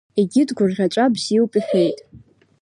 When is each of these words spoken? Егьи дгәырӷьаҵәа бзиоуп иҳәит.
Егьи 0.19 0.47
дгәырӷьаҵәа 0.49 1.05
бзиоуп 1.13 1.53
иҳәит. 1.59 1.99